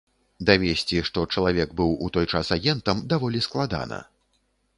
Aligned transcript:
Давесці, 0.49 1.01
што 1.09 1.25
чалавек 1.37 1.75
быў 1.81 1.91
у 2.07 2.09
той 2.15 2.25
час 2.33 2.51
агентам, 2.57 3.05
даволі 3.13 3.45
складана. 3.49 4.01